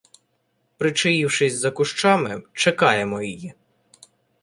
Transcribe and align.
Причаївшись 0.77 1.53
за 1.53 1.71
кущами, 1.71 2.43
чекаємо 2.53 3.21
її. 3.21 3.53